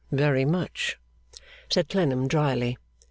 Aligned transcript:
Very 0.11 0.45
much,' 0.45 0.97
said 1.69 1.87
Clennam, 1.87 2.27
drily. 2.27 2.75